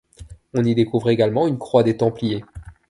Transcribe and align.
On 0.55 0.63
y 0.63 0.73
découvre 0.73 1.11
également 1.11 1.47
une 1.47 1.59
croix 1.59 1.83
des 1.83 1.95
Templiers. 1.95 2.43